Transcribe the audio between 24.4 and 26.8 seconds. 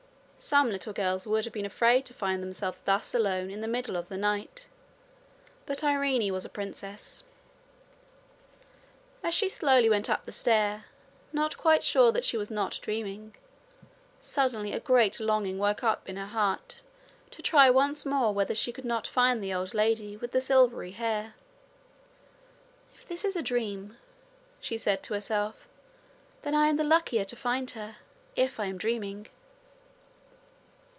she said to herself, 'then I am